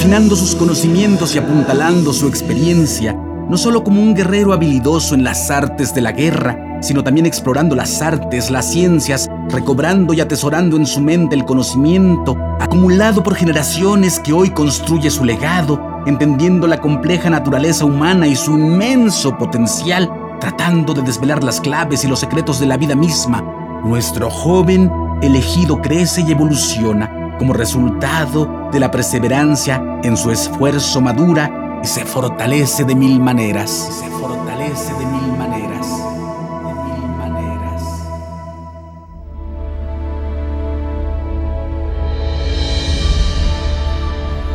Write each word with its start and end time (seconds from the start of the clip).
refinando 0.00 0.34
sus 0.34 0.54
conocimientos 0.54 1.34
y 1.34 1.38
apuntalando 1.38 2.14
su 2.14 2.26
experiencia, 2.26 3.12
no 3.12 3.58
solo 3.58 3.84
como 3.84 4.00
un 4.00 4.14
guerrero 4.14 4.54
habilidoso 4.54 5.14
en 5.14 5.24
las 5.24 5.50
artes 5.50 5.94
de 5.94 6.00
la 6.00 6.12
guerra, 6.12 6.78
sino 6.80 7.04
también 7.04 7.26
explorando 7.26 7.76
las 7.76 8.00
artes, 8.00 8.50
las 8.50 8.70
ciencias, 8.70 9.28
recobrando 9.50 10.14
y 10.14 10.22
atesorando 10.22 10.78
en 10.78 10.86
su 10.86 11.02
mente 11.02 11.36
el 11.36 11.44
conocimiento 11.44 12.34
acumulado 12.60 13.22
por 13.22 13.34
generaciones 13.34 14.18
que 14.18 14.32
hoy 14.32 14.48
construye 14.48 15.10
su 15.10 15.22
legado, 15.22 16.02
entendiendo 16.06 16.66
la 16.66 16.80
compleja 16.80 17.28
naturaleza 17.28 17.84
humana 17.84 18.26
y 18.26 18.36
su 18.36 18.52
inmenso 18.52 19.36
potencial, 19.36 20.10
tratando 20.40 20.94
de 20.94 21.02
desvelar 21.02 21.44
las 21.44 21.60
claves 21.60 22.04
y 22.04 22.08
los 22.08 22.20
secretos 22.20 22.58
de 22.58 22.64
la 22.64 22.78
vida 22.78 22.94
misma. 22.94 23.42
Nuestro 23.84 24.30
joven 24.30 24.90
elegido 25.20 25.82
crece 25.82 26.22
y 26.26 26.32
evoluciona 26.32 27.19
como 27.40 27.54
resultado 27.54 28.68
de 28.70 28.78
la 28.78 28.90
perseverancia 28.90 29.82
en 30.02 30.14
su 30.14 30.30
esfuerzo 30.30 31.00
madura 31.00 31.80
y 31.82 31.86
se 31.86 32.04
fortalece 32.04 32.84
de 32.84 32.94
mil 32.94 33.18
maneras. 33.18 33.70
Se 33.98 34.10
fortalece 34.10 34.92
de 34.92 35.06
mil 35.06 35.38
maneras. 35.38 35.86
De 35.88 36.74
mil 36.74 37.16
maneras. 37.16 37.82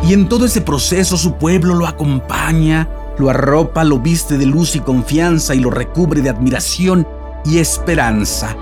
Y 0.08 0.14
en 0.14 0.30
todo 0.30 0.46
ese 0.46 0.62
proceso 0.62 1.18
su 1.18 1.34
pueblo 1.40 1.74
lo 1.74 1.88
acompaña, 1.88 2.88
lo 3.18 3.32
arropa, 3.32 3.84
lo 3.84 3.98
viste 3.98 4.38
de 4.38 4.46
luz 4.46 4.76
y 4.76 4.80
confianza 4.80 5.56
y 5.56 5.60
lo 5.60 5.72
recubre 5.72 6.22
de 6.22 6.30
admiración 6.30 7.08
y 7.46 7.58
esperanza 7.58 8.56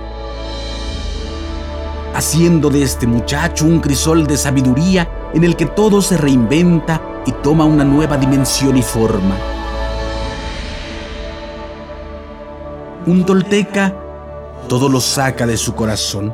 haciendo 2.13 2.69
de 2.69 2.83
este 2.83 3.07
muchacho 3.07 3.65
un 3.65 3.79
crisol 3.79 4.27
de 4.27 4.37
sabiduría 4.37 5.09
en 5.33 5.43
el 5.43 5.55
que 5.55 5.65
todo 5.65 6.01
se 6.01 6.17
reinventa 6.17 7.01
y 7.25 7.31
toma 7.31 7.65
una 7.65 7.83
nueva 7.83 8.17
dimensión 8.17 8.77
y 8.77 8.83
forma. 8.83 9.35
Un 13.05 13.25
tolteca 13.25 13.93
todo 14.67 14.87
lo 14.89 15.01
saca 15.01 15.45
de 15.45 15.57
su 15.57 15.75
corazón. 15.75 16.33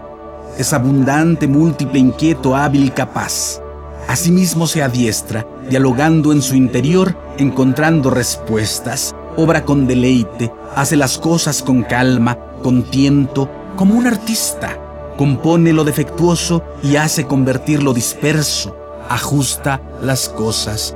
Es 0.57 0.73
abundante, 0.73 1.47
múltiple, 1.47 1.99
inquieto, 1.99 2.55
hábil, 2.55 2.93
capaz. 2.93 3.59
Asimismo 4.07 4.67
se 4.67 4.83
adiestra, 4.83 5.45
dialogando 5.69 6.31
en 6.31 6.41
su 6.41 6.55
interior, 6.55 7.15
encontrando 7.37 8.09
respuestas, 8.09 9.15
obra 9.35 9.65
con 9.65 9.87
deleite, 9.87 10.51
hace 10.75 10.95
las 10.95 11.17
cosas 11.17 11.63
con 11.63 11.83
calma, 11.83 12.37
con 12.61 12.83
tiento, 12.83 13.49
como 13.75 13.95
un 13.95 14.07
artista 14.07 14.77
compone 15.19 15.73
lo 15.73 15.83
defectuoso 15.83 16.63
y 16.81 16.95
hace 16.95 17.25
convertir 17.25 17.83
lo 17.83 17.93
disperso, 17.93 18.73
ajusta 19.09 19.83
las 20.01 20.29
cosas. 20.29 20.95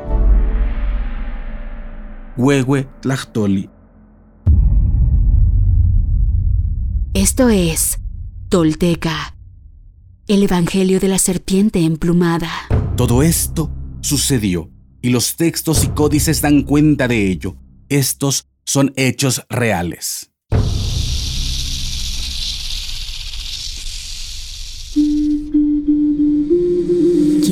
Huehue 2.37 2.87
Tlachtoli. 3.01 3.69
Esto 7.13 7.49
es 7.49 7.99
Tolteca, 8.47 9.35
el 10.27 10.43
Evangelio 10.43 11.01
de 11.01 11.09
la 11.09 11.17
Serpiente 11.17 11.81
Emplumada. 11.81 12.49
Todo 12.95 13.23
esto 13.23 13.71
sucedió 13.99 14.71
y 15.01 15.09
los 15.09 15.35
textos 15.35 15.83
y 15.83 15.89
códices 15.89 16.41
dan 16.41 16.61
cuenta 16.61 17.09
de 17.09 17.29
ello. 17.29 17.57
Estos 17.89 18.47
son 18.63 18.93
hechos 18.95 19.45
reales. 19.49 20.32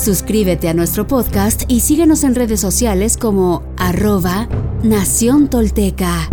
Suscríbete 0.00 0.70
a 0.70 0.72
nuestro 0.72 1.06
podcast 1.06 1.64
y 1.68 1.80
síguenos 1.80 2.24
en 2.24 2.34
redes 2.34 2.58
sociales 2.58 3.18
como 3.18 3.62
arroba 3.76 4.48
Nación 4.82 5.48
Tolteca. 5.48 6.30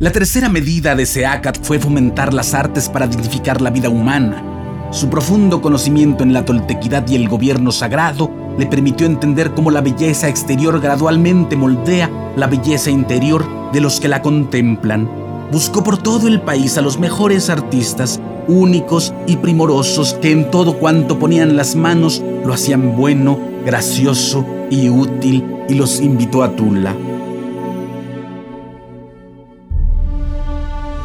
La 0.00 0.10
tercera 0.10 0.48
medida 0.48 0.96
de 0.96 1.06
Seacat 1.06 1.62
fue 1.62 1.78
fomentar 1.78 2.34
las 2.34 2.52
artes 2.52 2.88
para 2.88 3.06
dignificar 3.06 3.60
la 3.60 3.70
vida 3.70 3.88
humana. 3.88 4.88
Su 4.90 5.08
profundo 5.08 5.62
conocimiento 5.62 6.24
en 6.24 6.32
la 6.32 6.44
toltequidad 6.44 7.06
y 7.06 7.14
el 7.14 7.28
gobierno 7.28 7.70
sagrado 7.70 8.28
le 8.58 8.66
permitió 8.66 9.06
entender 9.06 9.54
cómo 9.54 9.70
la 9.70 9.82
belleza 9.82 10.26
exterior 10.26 10.80
gradualmente 10.80 11.54
moldea 11.54 12.10
la 12.34 12.48
belleza 12.48 12.90
interior 12.90 13.46
de 13.70 13.80
los 13.80 14.00
que 14.00 14.08
la 14.08 14.20
contemplan. 14.20 15.08
Buscó 15.52 15.84
por 15.84 16.02
todo 16.02 16.26
el 16.26 16.40
país 16.40 16.76
a 16.76 16.82
los 16.82 16.98
mejores 16.98 17.50
artistas 17.50 18.20
únicos 18.48 19.12
y 19.26 19.36
primorosos 19.36 20.14
que 20.14 20.32
en 20.32 20.50
todo 20.50 20.78
cuanto 20.78 21.18
ponían 21.18 21.56
las 21.56 21.76
manos 21.76 22.22
lo 22.44 22.52
hacían 22.52 22.96
bueno, 22.96 23.38
gracioso 23.64 24.44
y 24.70 24.88
útil 24.88 25.44
y 25.68 25.74
los 25.74 26.00
invitó 26.00 26.42
a 26.42 26.56
Tula. 26.56 26.96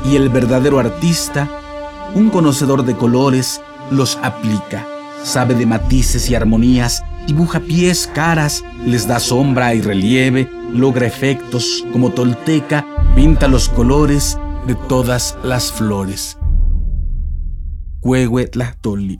Y 0.10 0.16
el 0.16 0.30
verdadero 0.30 0.80
artista, 0.80 1.50
un 2.16 2.30
conocedor 2.30 2.84
de 2.86 2.96
colores, 2.96 3.62
los 3.92 4.18
aplica, 4.22 4.86
sabe 5.24 5.56
de 5.56 5.66
matices 5.66 6.30
y 6.30 6.36
armonías, 6.36 7.04
dibuja 7.28 7.60
pies, 7.60 8.10
caras, 8.14 8.64
les 8.86 9.08
da 9.08 9.20
sombra 9.20 9.74
y 9.74 9.82
relieve, 9.82 10.50
logra 10.72 11.08
efectos 11.08 11.86
como 11.92 12.12
tolteca, 12.12 12.86
pinta 13.16 13.48
los 13.48 13.70
colores 13.70 14.38
de 14.68 14.76
todas 14.76 15.38
las 15.44 15.72
flores. 15.72 16.38
Tlachtoli. 18.04 19.20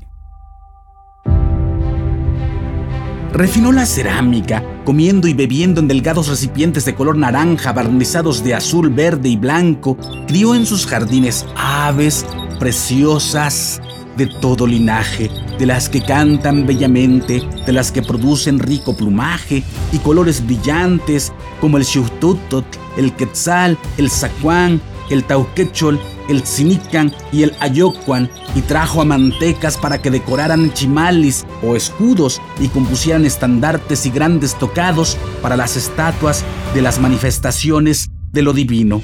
Refinó 3.32 3.72
la 3.72 3.86
cerámica, 3.86 4.64
comiendo 4.84 5.28
y 5.28 5.34
bebiendo 5.34 5.80
en 5.80 5.88
delgados 5.88 6.28
recipientes 6.28 6.86
de 6.86 6.94
color 6.94 7.18
naranja 7.18 7.72
barnizados 7.72 8.44
de 8.44 8.54
azul, 8.54 8.90
verde 8.90 9.30
y 9.30 9.38
blanco. 9.38 9.98
Crió 10.28 10.54
en 10.54 10.66
sus 10.66 10.86
jardines 10.86 11.46
aves 11.56 12.26
preciosas 12.60 13.82
de 14.18 14.28
todo 14.28 14.68
linaje, 14.68 15.32
de 15.58 15.66
las 15.66 15.90
que 15.90 16.02
cantan 16.02 16.68
bellamente, 16.68 17.42
de 17.66 17.74
las 17.74 17.92
que 17.92 18.04
producen 18.04 18.60
rico 18.60 18.96
plumaje 18.96 19.64
y 19.92 19.98
colores 20.00 20.46
brillantes, 20.46 21.32
como 21.60 21.78
el 21.78 21.86
xututot, 21.86 22.66
el 22.98 23.16
quetzal, 23.16 23.78
el 23.98 24.12
zacuán, 24.12 24.80
el 25.10 25.24
tauquechol, 25.24 26.00
el 26.30 26.44
tzinican 26.44 27.14
y 27.32 27.44
el 27.44 27.54
ayocuan 27.60 28.30
y 28.56 28.62
trajo 28.62 29.02
a 29.02 29.06
mantecas 29.06 29.78
para 29.78 30.02
que 30.02 30.12
decoraran 30.12 30.74
chimalis 30.74 31.46
o 31.62 31.76
escudos 31.76 32.42
y 32.60 32.68
compusieran 32.68 33.26
estandartes 33.26 34.06
y 34.06 34.10
grandes 34.10 34.58
tocados 34.58 35.18
para 35.42 35.58
las 35.58 35.76
estatuas 35.76 36.44
de 36.74 36.82
las 36.82 37.00
manifestaciones 37.00 38.10
de 38.32 38.42
lo 38.42 38.54
divino. 38.54 39.02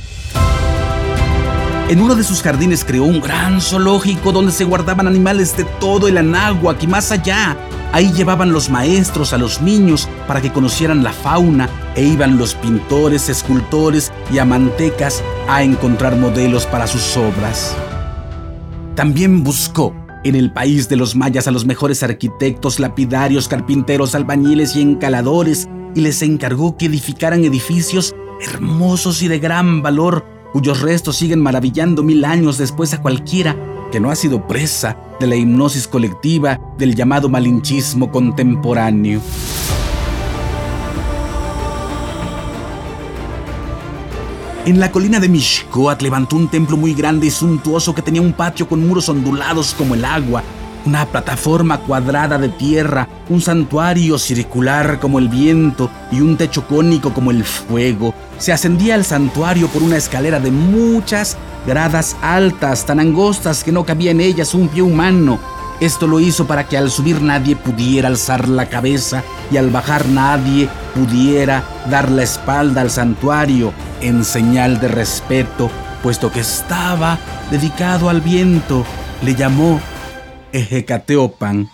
En 1.90 2.02
uno 2.02 2.14
de 2.14 2.24
sus 2.24 2.44
jardines 2.44 2.86
creó 2.86 3.04
un 3.04 3.20
gran 3.20 3.60
zoológico 3.60 4.32
donde 4.32 4.52
se 4.52 4.64
guardaban 4.64 5.08
animales 5.08 5.58
de 5.58 5.64
todo 5.80 6.08
el 6.08 6.20
Anáhuac 6.20 6.84
y 6.84 6.88
más 6.88 7.12
allá. 7.12 7.58
Ahí 7.92 8.12
llevaban 8.14 8.52
los 8.52 8.70
maestros 8.70 9.34
a 9.34 9.38
los 9.38 9.62
niños 9.62 10.08
para 10.28 10.42
que 10.42 10.52
conocieran 10.52 11.04
la 11.04 11.12
fauna 11.12 11.70
e 11.96 12.04
iban 12.04 12.38
los 12.38 12.54
pintores, 12.54 13.30
escultores 13.30 14.12
y 14.32 14.38
amantecas 14.38 15.24
a 15.48 15.64
encontrar 15.64 16.16
modelos 16.16 16.68
para 16.68 16.86
sus 16.86 17.18
obras. 17.18 17.76
También 18.96 19.44
buscó 19.44 19.96
en 20.24 20.36
el 20.36 20.52
país 20.52 20.88
de 20.88 20.98
los 20.98 21.16
mayas 21.16 21.48
a 21.48 21.52
los 21.52 21.66
mejores 21.66 22.04
arquitectos, 22.04 22.80
lapidarios, 22.80 23.48
carpinteros, 23.48 24.14
albañiles 24.14 24.76
y 24.76 24.82
encaladores 24.82 25.68
y 25.96 26.02
les 26.02 26.22
encargó 26.22 26.78
que 26.78 26.86
edificaran 26.86 27.44
edificios 27.44 28.14
hermosos 28.42 29.24
y 29.24 29.28
de 29.28 29.40
gran 29.40 29.82
valor, 29.82 30.26
cuyos 30.54 30.82
restos 30.82 31.16
siguen 31.16 31.40
maravillando 31.40 32.04
mil 32.04 32.24
años 32.24 32.58
después 32.58 32.94
a 32.94 33.02
cualquiera 33.02 33.56
que 33.92 34.00
no 34.00 34.12
ha 34.12 34.16
sido 34.16 34.48
presa 34.48 34.98
de 35.20 35.28
la 35.28 35.36
hipnosis 35.36 35.88
colectiva 35.88 36.60
del 36.78 36.96
llamado 36.96 37.30
malinchismo 37.30 38.12
contemporáneo. 38.12 39.22
En 44.66 44.80
la 44.80 44.92
colina 44.92 45.20
de 45.20 45.30
Mishkoat 45.30 46.02
levantó 46.02 46.36
un 46.36 46.48
templo 46.48 46.78
muy 46.78 46.94
grande 46.94 47.28
y 47.28 47.32
suntuoso 47.32 47.96
que 47.96 48.02
tenía 48.02 48.22
un 48.22 48.34
patio 48.34 48.68
con 48.68 48.88
muros 48.88 49.10
ondulados 49.10 49.74
como 49.74 49.96
el 49.96 50.06
agua, 50.06 50.44
una 50.86 51.06
plataforma 51.06 51.80
cuadrada 51.80 52.38
de 52.38 52.50
tierra, 52.50 53.08
un 53.30 53.42
santuario 53.42 54.18
circular 54.18 55.00
como 55.00 55.20
el 55.20 55.30
viento 55.30 55.90
y 56.12 56.22
un 56.22 56.38
techo 56.38 56.68
cónico 56.68 57.14
como 57.14 57.32
el 57.32 57.44
fuego. 57.44 58.14
Se 58.38 58.54
ascendía 58.54 58.96
al 58.96 59.06
santuario 59.06 59.68
por 59.68 59.84
una 59.84 59.98
escalera 59.98 60.40
de 60.40 60.52
muchas 60.52 61.38
gradas 61.68 62.16
altas, 62.22 62.86
tan 62.86 63.00
angostas 63.00 63.64
que 63.64 63.72
no 63.72 63.86
cabía 63.86 64.12
en 64.12 64.22
ellas 64.22 64.54
un 64.54 64.70
pie 64.70 64.82
humano. 64.82 65.40
Esto 65.80 66.08
lo 66.08 66.20
hizo 66.20 66.46
para 66.46 66.68
que 66.68 66.78
al 66.78 66.92
subir 66.92 67.22
nadie 67.22 67.56
pudiera 67.56 68.10
alzar 68.10 68.50
la 68.50 68.68
cabeza 68.68 69.24
y 69.50 69.58
al 69.58 69.70
bajar 69.70 70.08
nadie 70.08 70.68
pudiera 70.94 71.64
dar 71.90 72.12
la 72.12 72.24
espalda 72.24 72.82
al 72.82 72.90
santuario 72.90 73.72
en 74.02 74.26
señal 74.26 74.82
de 74.82 74.90
respeto, 74.90 75.70
puesto 76.04 76.32
que 76.32 76.42
estaba 76.42 77.18
dedicado 77.50 78.10
al 78.10 78.20
viento. 78.20 78.86
Le 79.22 79.36
llamó 79.36 79.80
Ejecateopan 80.52 81.70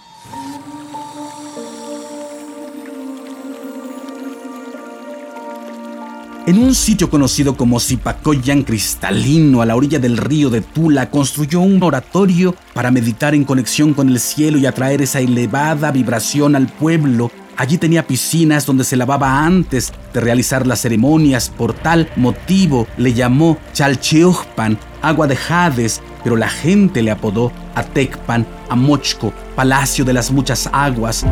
En 6.47 6.59
un 6.59 6.75
sitio 6.75 7.09
conocido 7.09 7.57
como 7.57 7.79
Zipacoyan 7.79 8.61
cristalino 8.61 9.63
a 9.63 9.65
la 9.65 9.75
orilla 9.75 9.97
del 9.97 10.15
río 10.15 10.51
de 10.51 10.61
Tula, 10.61 11.09
construyó 11.09 11.59
un 11.61 11.81
oratorio 11.81 12.53
para 12.75 12.91
meditar 12.91 13.33
en 13.33 13.45
conexión 13.45 13.95
con 13.95 14.09
el 14.09 14.19
cielo 14.19 14.59
y 14.59 14.67
atraer 14.67 15.01
esa 15.01 15.21
elevada 15.21 15.91
vibración 15.91 16.55
al 16.55 16.67
pueblo. 16.67 17.31
Allí 17.57 17.79
tenía 17.79 18.05
piscinas 18.05 18.67
donde 18.67 18.83
se 18.83 18.95
lavaba 18.95 19.43
antes 19.43 19.91
de 20.13 20.21
realizar 20.21 20.67
las 20.67 20.81
ceremonias. 20.81 21.49
Por 21.49 21.73
tal 21.73 22.11
motivo 22.15 22.85
le 22.97 23.13
llamó 23.13 23.57
Chalcheojpan, 23.73 24.77
agua 25.01 25.25
de 25.25 25.39
Hades, 25.49 25.99
pero 26.25 26.37
la 26.37 26.49
gente 26.49 27.03
le 27.03 27.11
apodó 27.11 27.51
Atecpan, 27.75 28.47
Amochco, 28.67 29.31
palacio 29.55 30.03
de 30.03 30.11
las 30.11 30.31
muchas 30.31 30.67
aguas. 30.73 31.23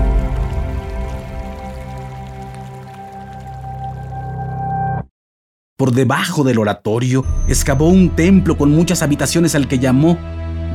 Por 5.75 5.93
debajo 5.93 6.43
del 6.43 6.59
oratorio 6.59 7.25
excavó 7.47 7.87
un 7.87 8.11
templo 8.11 8.55
con 8.55 8.69
muchas 8.69 9.01
habitaciones 9.01 9.55
al 9.55 9.67
que 9.67 9.79
llamó 9.79 10.15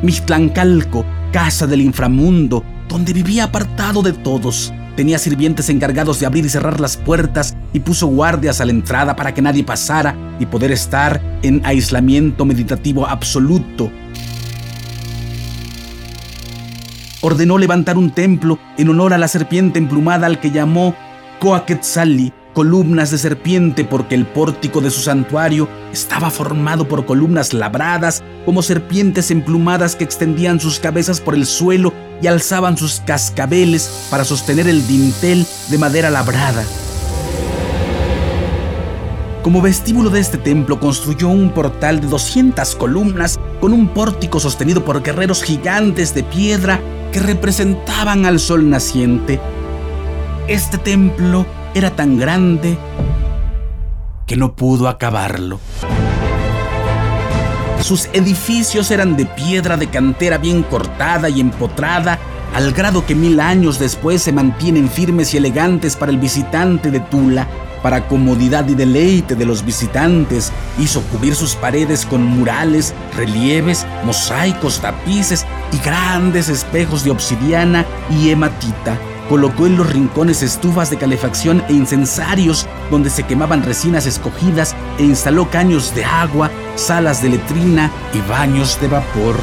Mixtlancalco, 0.03 1.07
casa 1.33 1.69
del 1.69 1.83
inframundo, 1.83 2.65
donde 2.89 3.13
vivía 3.13 3.45
apartado 3.45 4.03
de 4.03 4.15
todos. 4.15 4.73
Tenía 4.99 5.21
sirvientes 5.21 5.69
encargados 5.69 6.19
de 6.19 6.27
abrir 6.27 6.45
y 6.45 6.49
cerrar 6.49 6.81
las 6.81 6.97
puertas 6.97 7.57
y 7.73 7.79
puso 7.79 8.09
guardias 8.09 8.61
a 8.61 8.65
la 8.65 8.73
entrada 8.73 9.15
para 9.15 9.33
que 9.33 9.41
nadie 9.41 9.63
pasara 9.63 10.17
y 10.41 10.47
poder 10.47 10.73
estar 10.73 11.23
en 11.43 11.65
aislamiento 11.65 12.45
meditativo 12.45 13.07
absoluto. 13.07 13.93
Ordenó 17.21 17.59
levantar 17.59 17.97
un 17.97 18.11
templo 18.11 18.59
en 18.77 18.89
honor 18.89 19.15
a 19.15 19.19
la 19.19 19.29
serpiente 19.29 19.79
emplumada 19.79 20.27
al 20.27 20.41
que 20.41 20.51
llamó 20.51 20.97
Coaquetzali, 21.39 22.33
columnas 22.53 23.13
de 23.13 23.19
serpiente 23.19 23.85
porque 23.85 24.17
el 24.17 24.27
pórtico 24.27 24.81
de 24.81 24.91
su 24.91 25.03
santuario 25.03 25.69
estaba 25.93 26.29
formado 26.29 26.89
por 26.89 27.07
columnas 27.07 27.55
labradas 27.55 28.25
como 28.45 28.63
serpientes 28.63 29.31
emplumadas 29.31 29.95
que 29.95 30.03
extendían 30.03 30.59
sus 30.59 30.81
cabezas 30.81 31.21
por 31.21 31.37
el 31.37 31.47
suelo 31.47 31.93
y 32.21 32.27
alzaban 32.27 32.77
sus 32.77 33.01
cascabeles 33.01 34.09
para 34.11 34.25
sostener 34.25 34.69
el 34.69 34.87
dintel 34.87 35.47
de 35.69 35.79
madera 35.79 36.11
labrada. 36.11 36.65
Como 39.43 39.63
vestíbulo 39.63 40.11
de 40.11 40.21
este 40.21 40.37
templo 40.37 40.79
construyó 40.81 41.29
un 41.29 41.51
portal 41.51 42.01
de 42.01 42.09
200 42.09 42.75
columnas 42.75 43.39
con 43.61 43.73
un 43.73 43.89
pórtico 43.89 44.41
sostenido 44.41 44.85
por 44.85 45.03
guerreros 45.03 45.43
gigantes 45.43 46.15
de 46.15 46.25
piedra 46.25 46.81
que 47.13 47.21
representaban 47.21 48.27
al 48.27 48.41
sol 48.41 48.69
naciente. 48.69 49.41
Este 50.49 50.77
templo 50.77 51.47
era 51.75 51.95
tan 51.95 52.19
grande 52.19 52.77
que 54.27 54.37
no 54.37 54.55
pudo 54.55 54.89
acabarlo. 54.89 55.61
Sus 57.89 58.11
edificios 58.13 58.91
eran 58.91 59.17
de 59.17 59.25
piedra 59.25 59.79
de 59.79 59.87
cantera 59.87 60.37
bien 60.37 60.63
cortada 60.63 61.31
y 61.31 61.41
empotrada, 61.41 62.19
al 62.55 62.73
grado 62.73 63.07
que 63.07 63.15
mil 63.15 63.41
años 63.41 63.79
después 63.79 64.23
se 64.23 64.31
mantienen 64.31 64.91
firmes 64.91 65.33
y 65.33 65.39
elegantes 65.39 65.97
para 65.97 66.13
el 66.13 66.19
visitante 66.19 66.91
de 66.91 67.01
Tula. 67.01 67.49
Para 67.83 68.07
comodidad 68.07 68.69
y 68.69 68.75
deleite 68.75 69.37
de 69.37 69.47
los 69.47 69.65
visitantes, 69.65 70.53
hizo 70.79 71.01
cubrir 71.05 71.35
sus 71.35 71.55
paredes 71.55 72.05
con 72.05 72.23
murales, 72.25 72.93
relieves, 73.17 73.87
mosaicos, 74.05 74.81
tapices 74.81 75.47
y 75.73 75.79
grandes 75.79 76.51
espejos 76.51 77.05
de 77.05 77.11
obsidiana 77.11 77.87
y 78.11 78.29
hematita 78.29 78.99
colocó 79.29 79.67
en 79.67 79.77
los 79.77 79.91
rincones 79.93 80.43
estufas 80.43 80.91
de 80.91 80.97
calefacción 80.97 81.63
e 81.69 81.75
incensarios 81.75 82.67
donde 82.91 83.11
se 83.11 83.25
quemaban 83.25 83.63
resinas 83.63 84.07
escogidas 84.07 84.75
e 84.99 85.05
instaló 85.05 85.51
caños 85.51 85.95
de 85.95 86.05
agua, 86.05 86.51
salas 86.79 87.21
de 87.23 87.31
letrina 87.31 87.91
y 88.15 88.31
baños 88.31 88.81
de 88.81 88.89
vapor. 88.89 89.35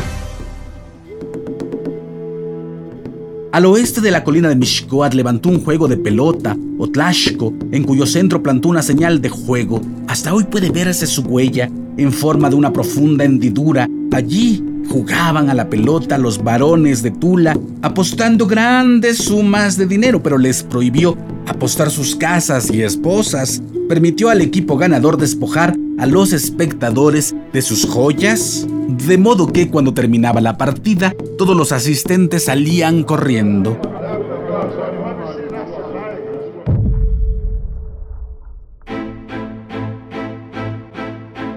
Al 3.52 3.66
oeste 3.66 4.02
de 4.02 4.12
la 4.12 4.24
colina 4.24 4.50
de 4.50 4.56
Mishkoat 4.56 5.14
levantó 5.14 5.50
un 5.50 5.64
juego 5.64 5.88
de 5.88 5.98
pelota, 5.98 6.58
o 6.78 6.88
tlashko, 6.88 7.54
en 7.72 7.84
cuyo 7.84 8.06
centro 8.06 8.42
plantó 8.42 8.70
una 8.70 8.82
señal 8.82 9.22
de 9.22 9.30
juego. 9.30 9.82
Hasta 10.08 10.34
hoy 10.34 10.46
puede 10.46 10.70
verse 10.72 11.08
su 11.08 11.22
huella 11.22 11.70
en 11.98 12.12
forma 12.12 12.50
de 12.50 12.56
una 12.56 12.74
profunda 12.74 13.24
hendidura. 13.24 13.88
Allí 14.12 14.64
Jugaban 14.90 15.50
a 15.50 15.54
la 15.54 15.70
pelota 15.70 16.18
los 16.18 16.44
varones 16.44 17.04
de 17.04 17.12
Tula, 17.12 17.58
apostando 17.82 18.48
grandes 18.48 19.18
sumas 19.18 19.78
de 19.78 19.86
dinero, 19.86 20.22
pero 20.22 20.38
les 20.38 20.64
prohibió 20.64 21.18
apostar 21.48 21.92
sus 21.92 22.16
casas 22.16 22.72
y 22.72 22.82
esposas. 22.82 23.62
Permitió 23.90 24.30
al 24.30 24.42
equipo 24.42 24.78
ganador 24.78 25.18
despojar 25.18 25.76
a 25.98 26.06
los 26.06 26.34
espectadores 26.34 27.36
de 27.54 27.62
sus 27.62 27.86
joyas, 27.86 28.68
de 28.88 29.18
modo 29.18 29.48
que 29.48 29.70
cuando 29.70 29.94
terminaba 29.94 30.42
la 30.42 30.58
partida, 30.58 31.14
todos 31.38 31.56
los 31.56 31.72
asistentes 31.72 32.46
salían 32.46 33.04
corriendo. 33.04 33.80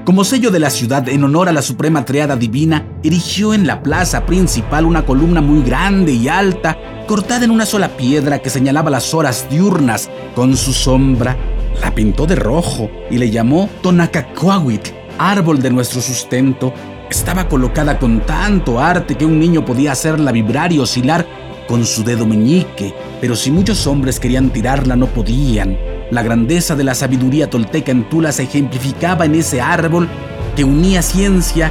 Como 0.08 0.24
sello 0.24 0.50
de 0.50 0.58
la 0.58 0.70
ciudad, 0.70 1.06
en 1.10 1.22
honor 1.22 1.50
a 1.50 1.52
la 1.52 1.60
Suprema 1.60 2.06
Triada 2.06 2.34
Divina, 2.34 2.82
erigió 3.04 3.52
en 3.52 3.66
la 3.66 3.82
plaza 3.82 4.24
principal 4.24 4.86
una 4.86 5.04
columna 5.04 5.42
muy 5.42 5.62
grande 5.62 6.12
y 6.12 6.28
alta, 6.28 6.78
cortada 7.06 7.44
en 7.44 7.50
una 7.50 7.66
sola 7.66 7.88
piedra 7.94 8.38
que 8.38 8.48
señalaba 8.48 8.88
las 8.88 9.12
horas 9.12 9.46
diurnas 9.50 10.08
con 10.34 10.56
su 10.56 10.72
sombra. 10.72 11.36
La 11.82 11.94
pintó 11.94 12.24
de 12.24 12.36
rojo 12.36 12.88
y 13.10 13.18
le 13.18 13.30
llamó 13.30 13.68
Tonacacuahuitl, 13.82 14.92
árbol 15.18 15.60
de 15.60 15.68
nuestro 15.68 16.00
sustento. 16.00 16.72
Estaba 17.10 17.46
colocada 17.46 17.98
con 17.98 18.24
tanto 18.24 18.80
arte 18.80 19.14
que 19.14 19.26
un 19.26 19.38
niño 19.38 19.66
podía 19.66 19.92
hacerla 19.92 20.32
vibrar 20.32 20.72
y 20.72 20.78
oscilar 20.78 21.26
con 21.68 21.84
su 21.84 22.02
dedo 22.02 22.24
meñique, 22.24 22.94
pero 23.20 23.36
si 23.36 23.50
muchos 23.50 23.86
hombres 23.86 24.18
querían 24.18 24.48
tirarla 24.48 24.96
no 24.96 25.08
podían. 25.08 25.97
La 26.10 26.22
grandeza 26.22 26.74
de 26.74 26.84
la 26.84 26.94
sabiduría 26.94 27.50
tolteca 27.50 27.92
en 27.92 28.08
Tula 28.08 28.32
se 28.32 28.44
ejemplificaba 28.44 29.26
en 29.26 29.34
ese 29.34 29.60
árbol 29.60 30.08
que 30.56 30.64
unía 30.64 31.02
ciencia, 31.02 31.70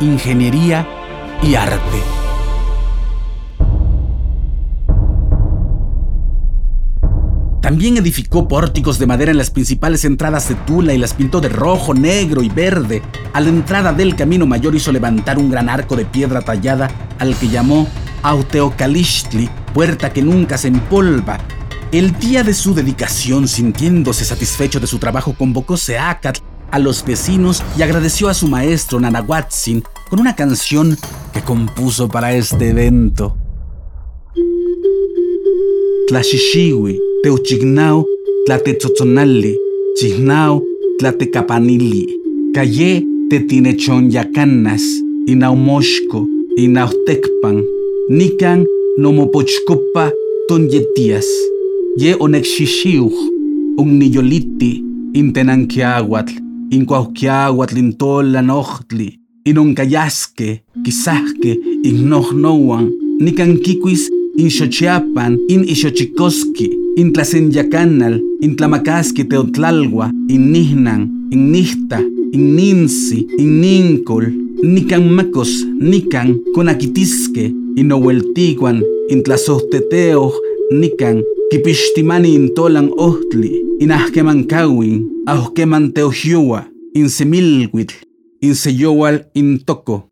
ingeniería 0.00 0.88
y 1.42 1.54
arte. 1.54 1.98
También 7.60 7.98
edificó 7.98 8.48
pórticos 8.48 8.98
de 8.98 9.06
madera 9.06 9.30
en 9.30 9.38
las 9.38 9.50
principales 9.50 10.04
entradas 10.04 10.48
de 10.48 10.54
Tula 10.54 10.94
y 10.94 10.98
las 10.98 11.12
pintó 11.12 11.40
de 11.40 11.50
rojo, 11.50 11.92
negro 11.92 12.42
y 12.42 12.48
verde. 12.48 13.02
A 13.34 13.40
la 13.40 13.48
entrada 13.50 13.92
del 13.92 14.16
camino 14.16 14.46
mayor 14.46 14.74
hizo 14.74 14.92
levantar 14.92 15.38
un 15.38 15.50
gran 15.50 15.68
arco 15.68 15.94
de 15.94 16.06
piedra 16.06 16.40
tallada 16.40 16.90
al 17.18 17.34
que 17.36 17.48
llamó 17.48 17.86
Auteocalistli, 18.22 19.50
puerta 19.74 20.10
que 20.10 20.22
nunca 20.22 20.56
se 20.56 20.68
empolva, 20.68 21.38
el 21.98 22.18
día 22.18 22.42
de 22.42 22.54
su 22.54 22.74
dedicación, 22.74 23.46
sintiéndose 23.46 24.24
satisfecho 24.24 24.80
de 24.80 24.86
su 24.88 24.98
trabajo, 24.98 25.32
convocó 25.38 25.76
Seacat 25.76 26.38
a 26.72 26.78
los 26.80 27.04
vecinos 27.04 27.62
y 27.78 27.82
agradeció 27.82 28.28
a 28.28 28.34
su 28.34 28.48
maestro 28.48 28.98
Nanahuatzin 28.98 29.84
con 30.10 30.18
una 30.18 30.34
canción 30.34 30.98
que 31.32 31.40
compuso 31.42 32.08
para 32.08 32.34
este 32.34 32.70
evento. 32.70 33.36
Tlaxixigui, 36.08 36.98
teuchignao, 37.22 38.04
tlatetzotzonali, 38.46 39.56
chignao, 39.96 40.64
tlatecapanili, 40.98 42.08
calle 42.52 43.04
tetinechonyacanas, 43.30 44.82
inaumoxco, 45.28 46.26
inautecpan, 46.56 47.64
nican 48.08 48.66
nomopochcopa 48.98 50.12
tonyetias, 50.48 51.26
ye 51.96 52.14
onexxixiuj, 52.18 53.14
unniyoliti, 53.78 54.82
intenanquiahuatl, 55.14 56.34
incuauquiahuatl 56.70 57.78
intolan 57.78 58.50
ohtli, 58.50 59.20
inoncayasque, 59.46 60.62
quisahque, 60.82 61.52
ignohnouan, 61.84 62.90
nicanquiquis 63.20 64.10
inxochiapan, 64.36 65.38
in 65.48 65.62
ixochicoski, 65.64 66.68
intlasenyacanal, 66.96 68.18
intlamacasqui 68.42 69.24
teotlalgua, 69.30 70.10
innihnan, 70.28 71.06
innihta, 71.30 72.00
inninsi, 72.32 73.26
innincol, 73.38 74.26
nican 74.62 75.06
macos, 75.14 75.62
nican, 75.78 76.40
conaquitisque, 76.54 77.52
inoueltiguan, 77.76 78.82
intlasohteteo, 79.10 80.32
nican, 80.72 81.22
kipixtimani 81.54 82.34
intolan 82.34 82.90
ohtli, 82.96 83.62
inahkemankawin, 83.78 85.06
ahkeman 85.26 85.92
teojiua, 85.92 86.64
insemilhuitl, 86.94 87.94
inseyowal 88.40 89.30
intoco. 89.34 90.10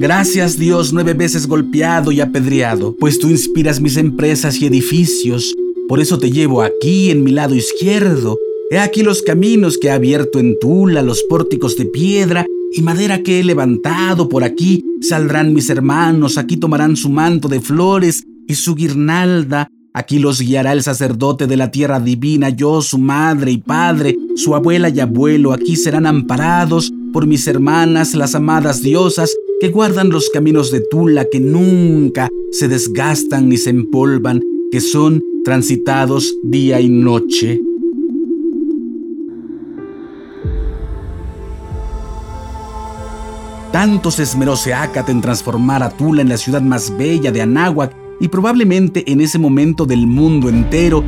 Gracias 0.00 0.58
Dios 0.58 0.92
nueve 0.92 1.14
veces 1.14 1.46
golpeado 1.46 2.10
y 2.10 2.20
apedreado, 2.20 2.96
pues 2.98 3.20
tú 3.20 3.28
inspiras 3.30 3.80
mis 3.80 3.96
empresas 3.96 4.60
y 4.60 4.66
edificios. 4.66 5.54
Por 5.88 6.00
eso 6.00 6.18
te 6.18 6.32
llevo 6.32 6.62
aquí 6.62 7.12
en 7.12 7.22
mi 7.22 7.30
lado 7.30 7.54
izquierdo. 7.54 8.36
He 8.72 8.78
aquí 8.78 9.04
los 9.04 9.22
caminos 9.22 9.78
que 9.78 9.86
he 9.86 9.92
abierto 9.92 10.40
en 10.40 10.58
Tula, 10.58 11.02
los 11.02 11.22
pórticos 11.22 11.76
de 11.76 11.86
piedra 11.86 12.46
y 12.72 12.82
madera 12.82 13.22
que 13.22 13.38
he 13.38 13.44
levantado. 13.44 14.28
Por 14.28 14.42
aquí 14.42 14.84
saldrán 15.00 15.54
mis 15.54 15.70
hermanos, 15.70 16.36
aquí 16.36 16.56
tomarán 16.56 16.96
su 16.96 17.10
manto 17.10 17.46
de 17.46 17.60
flores 17.60 18.24
y 18.48 18.54
su 18.54 18.74
guirnalda. 18.74 19.70
Aquí 19.94 20.18
los 20.18 20.40
guiará 20.40 20.72
el 20.72 20.82
sacerdote 20.82 21.46
de 21.46 21.56
la 21.56 21.70
tierra 21.70 22.00
divina, 22.00 22.50
yo, 22.50 22.82
su 22.82 22.98
madre 22.98 23.52
y 23.52 23.58
padre, 23.58 24.16
su 24.36 24.54
abuela 24.54 24.88
y 24.88 25.00
abuelo. 25.00 25.52
Aquí 25.52 25.76
serán 25.76 26.06
amparados 26.06 26.92
por 27.12 27.26
mis 27.26 27.46
hermanas, 27.46 28.14
las 28.14 28.34
amadas 28.34 28.82
diosas, 28.82 29.34
que 29.60 29.68
guardan 29.68 30.10
los 30.10 30.30
caminos 30.30 30.70
de 30.70 30.80
Tula, 30.80 31.26
que 31.30 31.40
nunca 31.40 32.28
se 32.52 32.68
desgastan 32.68 33.48
ni 33.48 33.56
se 33.56 33.70
empolvan, 33.70 34.40
que 34.70 34.80
son 34.80 35.22
transitados 35.44 36.34
día 36.44 36.80
y 36.80 36.88
noche. 36.88 37.60
Tanto 43.72 44.10
se 44.10 44.22
esmeró 44.22 44.54
en 45.08 45.20
transformar 45.20 45.82
a 45.82 45.90
Tula 45.90 46.22
en 46.22 46.28
la 46.28 46.36
ciudad 46.36 46.62
más 46.62 46.96
bella 46.96 47.32
de 47.32 47.42
Anáhuac 47.42 48.07
y 48.20 48.28
probablemente 48.28 49.10
en 49.10 49.20
ese 49.20 49.38
momento 49.38 49.86
del 49.86 50.06
mundo 50.06 50.48
entero, 50.48 51.04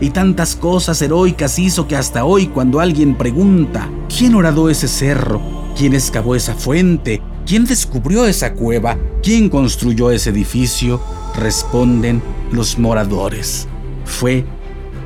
y 0.00 0.10
tantas 0.10 0.56
cosas 0.56 1.00
heroicas 1.00 1.58
hizo 1.58 1.86
que 1.86 1.96
hasta 1.96 2.24
hoy 2.24 2.48
cuando 2.48 2.80
alguien 2.80 3.14
pregunta, 3.14 3.88
¿quién 4.14 4.34
horadó 4.34 4.68
ese 4.68 4.88
cerro? 4.88 5.40
¿Quién 5.76 5.94
excavó 5.94 6.34
esa 6.34 6.54
fuente? 6.54 7.22
¿Quién 7.46 7.64
descubrió 7.64 8.26
esa 8.26 8.54
cueva? 8.54 8.98
¿Quién 9.22 9.48
construyó 9.48 10.10
ese 10.10 10.30
edificio? 10.30 11.00
Responden 11.36 12.22
los 12.50 12.78
moradores. 12.78 13.66
Fue 14.04 14.44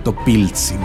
Topiltzin. 0.04 0.78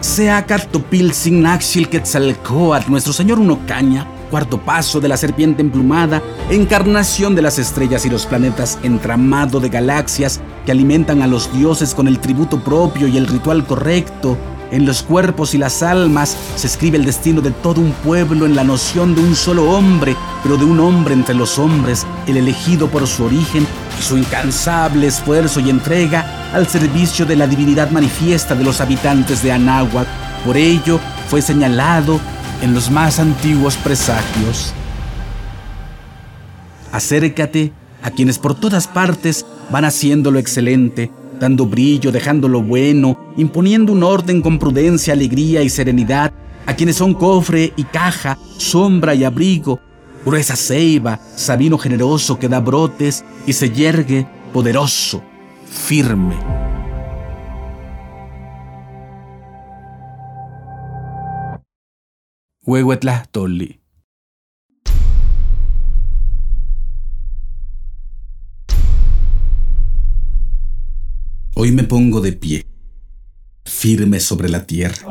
Seacat 0.00 0.70
Topiltzin 0.70 1.42
Naxil 1.42 1.88
Quetzalcoatl, 1.88 2.90
nuestro 2.90 3.12
señor 3.12 3.38
Unocaña, 3.38 4.06
cuarto 4.30 4.58
paso 4.58 5.00
de 5.00 5.08
la 5.08 5.16
serpiente 5.16 5.60
emplumada, 5.60 6.22
encarnación 6.48 7.34
de 7.34 7.42
las 7.42 7.58
estrellas 7.58 8.06
y 8.06 8.10
los 8.10 8.26
planetas, 8.26 8.78
entramado 8.82 9.60
de 9.60 9.68
galaxias 9.68 10.40
que 10.64 10.72
alimentan 10.72 11.20
a 11.20 11.26
los 11.26 11.52
dioses 11.52 11.94
con 11.94 12.08
el 12.08 12.20
tributo 12.20 12.60
propio 12.60 13.08
y 13.08 13.16
el 13.18 13.26
ritual 13.26 13.66
correcto, 13.66 14.38
en 14.70 14.86
los 14.86 15.02
cuerpos 15.02 15.54
y 15.54 15.58
las 15.58 15.82
almas 15.82 16.36
se 16.54 16.68
escribe 16.68 16.96
el 16.96 17.04
destino 17.04 17.40
de 17.40 17.50
todo 17.50 17.80
un 17.80 17.90
pueblo 17.90 18.46
en 18.46 18.54
la 18.54 18.62
noción 18.62 19.16
de 19.16 19.20
un 19.20 19.34
solo 19.34 19.68
hombre, 19.68 20.16
pero 20.44 20.56
de 20.56 20.64
un 20.64 20.78
hombre 20.78 21.12
entre 21.12 21.34
los 21.34 21.58
hombres, 21.58 22.06
el 22.28 22.36
elegido 22.36 22.88
por 22.88 23.06
su 23.08 23.24
origen 23.24 23.66
y 23.98 24.02
su 24.02 24.16
incansable 24.16 25.08
esfuerzo 25.08 25.58
y 25.58 25.70
entrega 25.70 26.52
al 26.54 26.68
servicio 26.68 27.26
de 27.26 27.34
la 27.34 27.48
divinidad 27.48 27.90
manifiesta 27.90 28.54
de 28.54 28.62
los 28.62 28.80
habitantes 28.80 29.42
de 29.42 29.50
Anáhuac. 29.50 30.06
Por 30.44 30.56
ello 30.56 31.00
fue 31.28 31.42
señalado 31.42 32.20
en 32.62 32.74
los 32.74 32.90
más 32.90 33.18
antiguos 33.18 33.76
presagios. 33.76 34.72
Acércate 36.92 37.72
a 38.02 38.10
quienes 38.10 38.38
por 38.38 38.54
todas 38.54 38.88
partes 38.88 39.46
van 39.70 39.84
haciendo 39.84 40.30
lo 40.30 40.38
excelente, 40.38 41.10
dando 41.38 41.66
brillo, 41.66 42.12
dejando 42.12 42.48
lo 42.48 42.62
bueno, 42.62 43.32
imponiendo 43.36 43.92
un 43.92 44.02
orden 44.02 44.42
con 44.42 44.58
prudencia, 44.58 45.12
alegría 45.12 45.62
y 45.62 45.70
serenidad 45.70 46.32
a 46.66 46.74
quienes 46.74 46.96
son 46.96 47.14
cofre 47.14 47.72
y 47.76 47.84
caja, 47.84 48.38
sombra 48.58 49.14
y 49.14 49.24
abrigo, 49.24 49.80
gruesa 50.24 50.56
ceiba, 50.56 51.18
sabino 51.34 51.78
generoso 51.78 52.38
que 52.38 52.48
da 52.48 52.60
brotes 52.60 53.24
y 53.46 53.52
se 53.52 53.70
yergue 53.70 54.26
poderoso, 54.52 55.22
firme. 55.66 56.59
Huehuetlastoli. 62.70 63.80
Hoy 71.56 71.72
me 71.72 71.82
pongo 71.82 72.20
de 72.20 72.30
pie, 72.30 72.64
firme 73.64 74.20
sobre 74.20 74.48
la 74.48 74.66
tierra. 74.66 75.02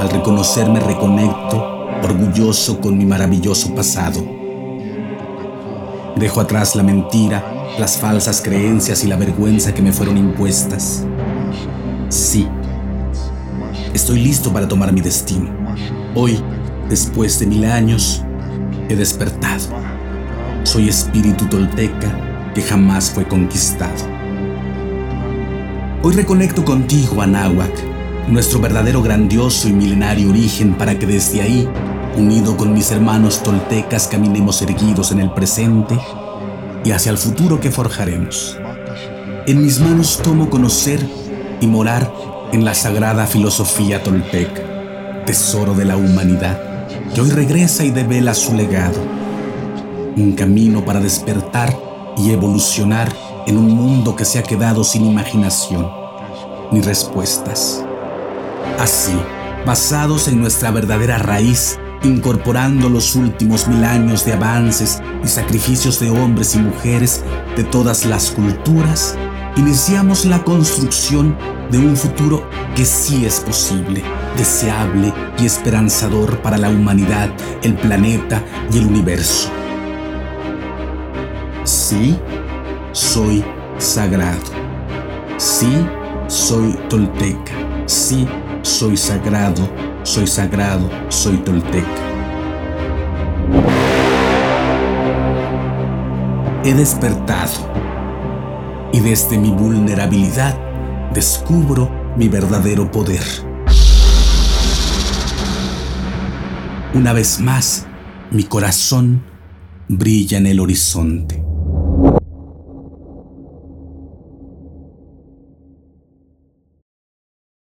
Al 0.00 0.10
reconocerme 0.10 0.80
reconecto, 0.80 1.86
orgulloso 2.02 2.80
con 2.80 2.98
mi 2.98 3.06
maravilloso 3.06 3.72
pasado. 3.72 4.20
Dejo 6.16 6.40
atrás 6.40 6.74
la 6.74 6.82
mentira, 6.82 7.44
las 7.78 7.96
falsas 7.96 8.42
creencias 8.42 9.04
y 9.04 9.06
la 9.06 9.14
vergüenza 9.14 9.72
que 9.72 9.82
me 9.82 9.92
fueron 9.92 10.18
impuestas. 10.18 11.06
Sí, 12.08 12.48
estoy 13.94 14.18
listo 14.18 14.52
para 14.52 14.66
tomar 14.66 14.92
mi 14.92 15.00
destino. 15.00 15.59
Hoy, 16.16 16.42
después 16.88 17.38
de 17.38 17.46
mil 17.46 17.64
años, 17.64 18.24
he 18.88 18.96
despertado. 18.96 19.68
Soy 20.64 20.88
espíritu 20.88 21.46
tolteca 21.46 22.52
que 22.52 22.62
jamás 22.62 23.10
fue 23.10 23.28
conquistado. 23.28 23.94
Hoy 26.02 26.14
reconecto 26.14 26.64
contigo, 26.64 27.22
Anáhuac, 27.22 27.70
nuestro 28.26 28.58
verdadero 28.58 29.02
grandioso 29.02 29.68
y 29.68 29.72
milenario 29.72 30.30
origen 30.30 30.74
para 30.74 30.98
que 30.98 31.06
desde 31.06 31.42
ahí, 31.42 31.68
unido 32.16 32.56
con 32.56 32.72
mis 32.72 32.90
hermanos 32.90 33.44
toltecas, 33.44 34.08
caminemos 34.08 34.60
erguidos 34.62 35.12
en 35.12 35.20
el 35.20 35.30
presente 35.30 35.96
y 36.84 36.90
hacia 36.90 37.12
el 37.12 37.18
futuro 37.18 37.60
que 37.60 37.70
forjaremos. 37.70 38.58
En 39.46 39.62
mis 39.62 39.78
manos 39.78 40.18
tomo 40.20 40.50
conocer 40.50 40.98
y 41.60 41.68
morar 41.68 42.12
en 42.52 42.64
la 42.64 42.74
sagrada 42.74 43.26
filosofía 43.26 44.02
tolteca, 44.02 44.79
tesoro 45.24 45.74
de 45.74 45.84
la 45.84 45.96
humanidad, 45.96 46.86
que 47.14 47.20
hoy 47.20 47.30
regresa 47.30 47.84
y 47.84 47.90
devela 47.90 48.34
su 48.34 48.54
legado. 48.54 49.00
Un 50.16 50.32
camino 50.32 50.84
para 50.84 51.00
despertar 51.00 51.76
y 52.16 52.30
evolucionar 52.30 53.12
en 53.46 53.56
un 53.56 53.70
mundo 53.70 54.16
que 54.16 54.24
se 54.24 54.38
ha 54.38 54.42
quedado 54.42 54.84
sin 54.84 55.04
imaginación 55.06 56.00
ni 56.72 56.80
respuestas. 56.80 57.84
Así, 58.78 59.16
basados 59.66 60.28
en 60.28 60.40
nuestra 60.40 60.70
verdadera 60.70 61.18
raíz, 61.18 61.78
incorporando 62.02 62.88
los 62.88 63.14
últimos 63.14 63.68
mil 63.68 63.84
años 63.84 64.24
de 64.24 64.32
avances 64.32 65.02
y 65.22 65.28
sacrificios 65.28 66.00
de 66.00 66.10
hombres 66.10 66.54
y 66.54 66.58
mujeres 66.58 67.22
de 67.56 67.64
todas 67.64 68.06
las 68.06 68.30
culturas, 68.30 69.16
iniciamos 69.56 70.24
la 70.24 70.42
construcción 70.42 71.36
de 71.70 71.78
un 71.78 71.96
futuro 71.96 72.48
que 72.74 72.84
sí 72.84 73.24
es 73.24 73.40
posible, 73.40 74.02
deseable 74.36 75.12
y 75.38 75.46
esperanzador 75.46 76.38
para 76.42 76.58
la 76.58 76.68
humanidad, 76.68 77.30
el 77.62 77.74
planeta 77.74 78.42
y 78.72 78.78
el 78.78 78.86
universo. 78.86 79.48
Sí, 81.64 82.18
soy 82.92 83.44
sagrado. 83.78 84.40
Sí, 85.36 85.86
soy 86.26 86.78
tolteca. 86.88 87.52
Sí, 87.86 88.26
soy 88.62 88.96
sagrado 88.96 89.68
soy 90.02 90.26
sagrado, 90.26 90.88
soy 91.08 91.36
tolteca. 91.38 91.86
He 96.64 96.74
despertado 96.74 97.72
y 98.92 99.00
desde 99.00 99.38
mi 99.38 99.50
vulnerabilidad 99.50 100.58
descubro 101.12 101.90
mi 102.16 102.28
verdadero 102.28 102.90
poder. 102.90 103.22
Una 106.94 107.12
vez 107.12 107.40
más, 107.40 107.86
mi 108.30 108.44
corazón 108.44 109.22
brilla 109.88 110.38
en 110.38 110.46
el 110.46 110.60
horizonte. 110.60 111.49